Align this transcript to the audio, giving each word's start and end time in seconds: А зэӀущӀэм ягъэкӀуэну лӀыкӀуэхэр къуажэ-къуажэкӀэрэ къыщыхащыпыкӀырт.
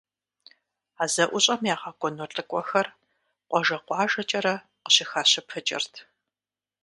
А 1.01 1.03
зэӀущӀэм 1.13 1.61
ягъэкӀуэну 1.73 2.29
лӀыкӀуэхэр 2.31 2.87
къуажэ-къуажэкӀэрэ 3.49 4.53
къыщыхащыпыкӀырт. 4.83 5.93